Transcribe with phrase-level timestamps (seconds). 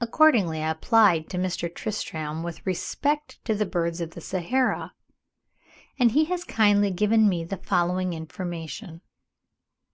[0.00, 1.68] Accordingly, I applied to Mr.
[1.68, 4.94] Tristram with respect to the birds of the Sahara,
[5.98, 9.02] and he has kindly given me the following information.